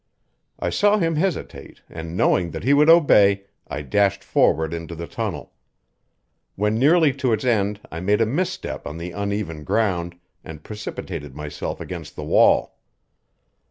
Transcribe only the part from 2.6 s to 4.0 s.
he would obey, I